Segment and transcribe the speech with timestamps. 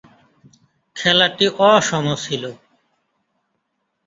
[0.95, 2.43] খেলাটি অসম ছিল।